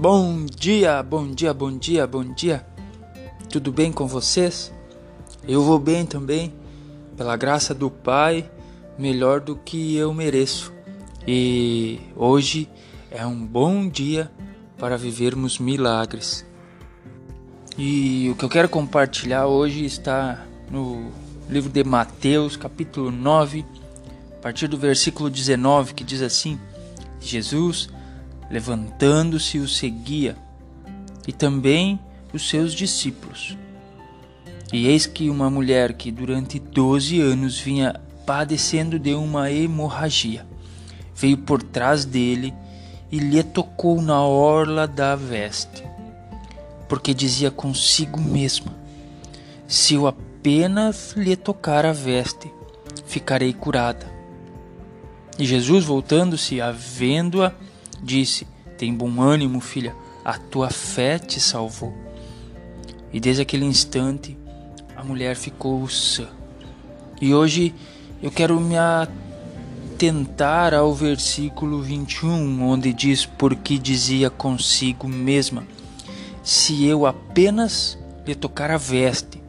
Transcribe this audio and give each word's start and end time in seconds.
Bom 0.00 0.46
dia, 0.46 1.02
bom 1.02 1.30
dia, 1.30 1.52
bom 1.52 1.76
dia, 1.76 2.06
bom 2.06 2.24
dia. 2.24 2.66
Tudo 3.50 3.70
bem 3.70 3.92
com 3.92 4.06
vocês? 4.06 4.72
Eu 5.46 5.62
vou 5.62 5.78
bem 5.78 6.06
também, 6.06 6.54
pela 7.18 7.36
graça 7.36 7.74
do 7.74 7.90
Pai, 7.90 8.50
melhor 8.98 9.40
do 9.40 9.56
que 9.56 9.94
eu 9.94 10.14
mereço. 10.14 10.72
E 11.28 12.00
hoje 12.16 12.66
é 13.10 13.26
um 13.26 13.46
bom 13.46 13.86
dia 13.86 14.32
para 14.78 14.96
vivermos 14.96 15.58
milagres. 15.58 16.46
E 17.76 18.30
o 18.32 18.36
que 18.36 18.44
eu 18.46 18.48
quero 18.48 18.70
compartilhar 18.70 19.48
hoje 19.48 19.84
está 19.84 20.46
no 20.70 21.10
livro 21.46 21.68
de 21.68 21.84
Mateus, 21.84 22.56
capítulo 22.56 23.10
9, 23.10 23.66
a 24.32 24.40
partir 24.40 24.66
do 24.66 24.78
versículo 24.78 25.28
19, 25.28 25.92
que 25.92 26.02
diz 26.02 26.22
assim: 26.22 26.58
Jesus 27.20 27.90
levantando-se, 28.50 29.58
o 29.58 29.68
seguia, 29.68 30.36
e 31.26 31.32
também 31.32 31.98
os 32.32 32.48
seus 32.48 32.74
discípulos. 32.74 33.56
E 34.72 34.86
eis 34.86 35.06
que 35.06 35.30
uma 35.30 35.48
mulher 35.48 35.94
que 35.94 36.10
durante 36.10 36.58
doze 36.58 37.20
anos 37.20 37.58
vinha 37.58 38.00
padecendo 38.26 38.98
de 38.98 39.14
uma 39.14 39.50
hemorragia 39.50 40.46
veio 41.20 41.36
por 41.36 41.62
trás 41.62 42.04
dele 42.04 42.54
e 43.12 43.18
lhe 43.18 43.42
tocou 43.42 44.00
na 44.00 44.22
orla 44.22 44.86
da 44.86 45.14
veste, 45.14 45.82
porque 46.88 47.12
dizia 47.12 47.50
consigo 47.50 48.18
mesma: 48.18 48.72
Se 49.66 49.94
eu 49.94 50.06
apenas 50.06 51.12
lhe 51.16 51.36
tocar 51.36 51.84
a 51.84 51.92
veste, 51.92 52.50
ficarei 53.04 53.52
curada. 53.52 54.10
E 55.38 55.44
Jesus, 55.44 55.84
voltando-se, 55.84 56.60
havendo-a, 56.60 57.52
disse: 58.02 58.46
Tem 58.78 58.94
bom 58.94 59.20
ânimo, 59.20 59.60
filha, 59.60 59.94
a 60.24 60.38
tua 60.38 60.70
fé 60.70 61.18
te 61.18 61.40
salvou. 61.40 61.94
E 63.12 63.18
desde 63.18 63.42
aquele 63.42 63.64
instante 63.64 64.36
a 64.96 65.02
mulher 65.02 65.34
ficou 65.36 65.88
sã. 65.88 66.28
E 67.20 67.34
hoje 67.34 67.74
eu 68.22 68.30
quero 68.30 68.60
me 68.60 68.76
atentar 68.76 70.74
ao 70.74 70.94
versículo 70.94 71.82
21, 71.82 72.62
onde 72.62 72.92
diz: 72.92 73.26
Porque 73.26 73.78
dizia 73.78 74.30
consigo 74.30 75.08
mesma: 75.08 75.66
Se 76.42 76.84
eu 76.84 77.06
apenas 77.06 77.98
lhe 78.26 78.34
tocar 78.34 78.70
a 78.70 78.76
veste, 78.76 79.42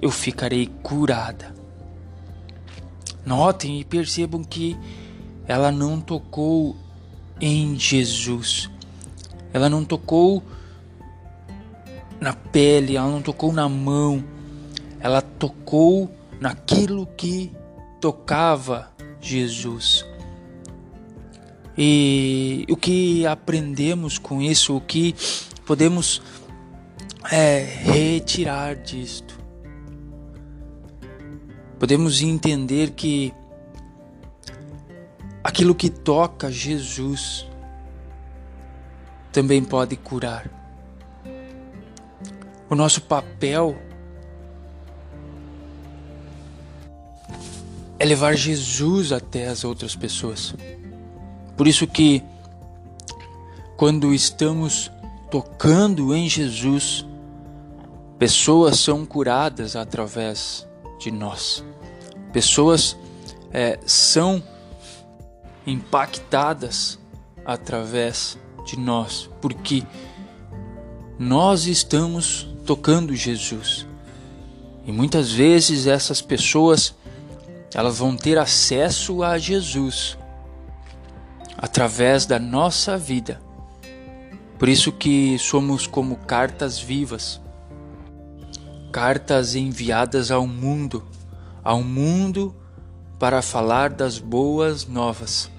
eu 0.00 0.10
ficarei 0.10 0.70
curada. 0.82 1.54
Notem 3.24 3.80
e 3.80 3.84
percebam 3.84 4.42
que 4.44 4.76
ela 5.46 5.72
não 5.72 6.00
tocou 6.00 6.76
em 7.40 7.78
Jesus. 7.78 8.70
Ela 9.52 9.68
não 9.68 9.84
tocou 9.84 10.42
na 12.20 12.32
pele, 12.32 12.96
ela 12.96 13.10
não 13.10 13.22
tocou 13.22 13.52
na 13.52 13.68
mão, 13.68 14.24
ela 15.00 15.22
tocou 15.22 16.10
naquilo 16.40 17.06
que 17.16 17.52
tocava 18.00 18.90
Jesus. 19.20 20.04
E 21.76 22.66
o 22.68 22.76
que 22.76 23.24
aprendemos 23.24 24.18
com 24.18 24.42
isso, 24.42 24.76
o 24.76 24.80
que 24.80 25.14
podemos 25.64 26.20
é, 27.30 27.60
retirar 27.60 28.74
disto? 28.74 29.38
Podemos 31.78 32.20
entender 32.20 32.90
que 32.90 33.32
Aquilo 35.42 35.74
que 35.74 35.88
toca 35.88 36.50
Jesus 36.50 37.46
também 39.32 39.62
pode 39.62 39.96
curar. 39.96 40.50
O 42.68 42.74
nosso 42.74 43.00
papel 43.00 43.76
é 47.98 48.04
levar 48.04 48.34
Jesus 48.34 49.12
até 49.12 49.48
as 49.48 49.64
outras 49.64 49.96
pessoas. 49.96 50.54
Por 51.56 51.66
isso 51.66 51.86
que 51.86 52.22
quando 53.76 54.12
estamos 54.12 54.90
tocando 55.30 56.14
em 56.14 56.28
Jesus, 56.28 57.06
pessoas 58.18 58.78
são 58.80 59.06
curadas 59.06 59.76
através 59.76 60.66
de 60.98 61.10
nós. 61.10 61.64
Pessoas 62.32 62.96
é, 63.52 63.78
são 63.86 64.42
impactadas 65.68 66.98
através 67.44 68.38
de 68.64 68.78
nós, 68.78 69.28
porque 69.40 69.82
nós 71.18 71.66
estamos 71.66 72.48
tocando 72.64 73.14
Jesus. 73.14 73.86
E 74.86 74.92
muitas 74.92 75.30
vezes 75.30 75.86
essas 75.86 76.22
pessoas 76.22 76.94
elas 77.74 77.98
vão 77.98 78.16
ter 78.16 78.38
acesso 78.38 79.22
a 79.22 79.36
Jesus 79.36 80.16
através 81.56 82.24
da 82.24 82.38
nossa 82.38 82.96
vida. 82.96 83.40
Por 84.58 84.68
isso 84.68 84.90
que 84.90 85.38
somos 85.38 85.86
como 85.86 86.16
cartas 86.16 86.78
vivas, 86.78 87.40
cartas 88.90 89.54
enviadas 89.54 90.30
ao 90.30 90.46
mundo, 90.46 91.04
ao 91.62 91.82
mundo 91.82 92.56
para 93.18 93.42
falar 93.42 93.90
das 93.90 94.18
boas 94.18 94.86
novas 94.86 95.50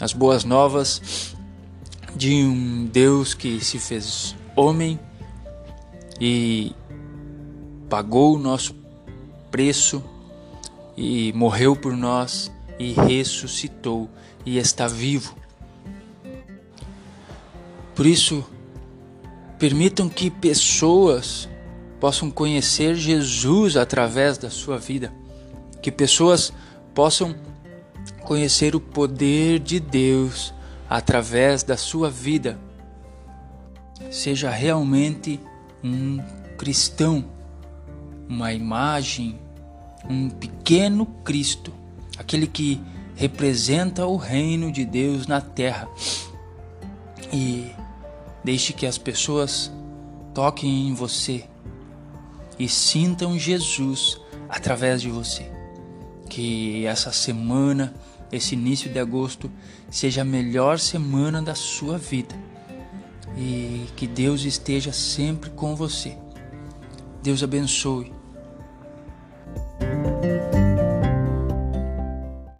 as 0.00 0.12
boas 0.12 0.44
novas 0.44 1.34
de 2.16 2.34
um 2.34 2.86
Deus 2.86 3.34
que 3.34 3.62
se 3.62 3.78
fez 3.78 4.34
homem 4.56 4.98
e 6.20 6.72
pagou 7.88 8.36
o 8.36 8.38
nosso 8.38 8.74
preço 9.50 10.02
e 10.96 11.32
morreu 11.34 11.76
por 11.76 11.96
nós 11.96 12.50
e 12.78 12.92
ressuscitou 12.92 14.08
e 14.44 14.58
está 14.58 14.88
vivo. 14.88 15.34
Por 17.94 18.06
isso, 18.06 18.44
permitam 19.58 20.08
que 20.08 20.30
pessoas 20.30 21.48
possam 22.00 22.30
conhecer 22.30 22.94
Jesus 22.94 23.76
através 23.76 24.38
da 24.38 24.48
sua 24.48 24.78
vida, 24.78 25.12
que 25.82 25.92
pessoas 25.92 26.52
possam 26.94 27.34
conhecer 28.22 28.74
o 28.76 28.80
poder 28.80 29.58
de 29.58 29.80
Deus 29.80 30.54
através 30.88 31.62
da 31.62 31.76
sua 31.76 32.10
vida. 32.10 32.58
Seja 34.10 34.50
realmente 34.50 35.40
um 35.82 36.18
cristão, 36.56 37.24
uma 38.28 38.52
imagem, 38.52 39.38
um 40.08 40.28
pequeno 40.28 41.06
Cristo, 41.24 41.72
aquele 42.18 42.46
que 42.46 42.80
representa 43.14 44.06
o 44.06 44.16
reino 44.16 44.72
de 44.72 44.84
Deus 44.84 45.26
na 45.26 45.40
terra. 45.40 45.88
E 47.32 47.70
deixe 48.42 48.72
que 48.72 48.86
as 48.86 48.98
pessoas 48.98 49.70
toquem 50.34 50.88
em 50.88 50.94
você 50.94 51.44
e 52.58 52.68
sintam 52.68 53.38
Jesus 53.38 54.20
através 54.48 55.00
de 55.00 55.10
você. 55.10 55.59
Que 56.30 56.86
essa 56.86 57.12
semana 57.12 57.92
esse 58.32 58.54
início 58.54 58.90
de 58.90 58.98
agosto 58.98 59.50
seja 59.90 60.22
a 60.22 60.24
melhor 60.24 60.78
semana 60.78 61.42
da 61.42 61.54
sua 61.54 61.98
vida 61.98 62.34
e 63.36 63.86
que 63.96 64.06
Deus 64.06 64.44
esteja 64.44 64.92
sempre 64.92 65.50
com 65.50 65.74
você. 65.74 66.16
Deus 67.22 67.42
abençoe 67.42 68.12